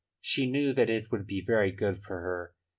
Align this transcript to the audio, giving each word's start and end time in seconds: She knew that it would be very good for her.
She 0.19 0.49
knew 0.49 0.73
that 0.73 0.89
it 0.89 1.11
would 1.11 1.27
be 1.27 1.41
very 1.45 1.71
good 1.71 1.99
for 1.99 2.21
her. 2.21 2.55